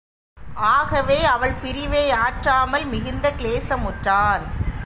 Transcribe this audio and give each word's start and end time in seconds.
ஆகவே, 0.53 1.25
அவள் 1.25 1.53
பிரிவை 1.53 2.11
ஆற்றமல் 2.11 2.85
மிகுந்த 2.85 3.31
கிலேசமுற்றான். 3.31 4.41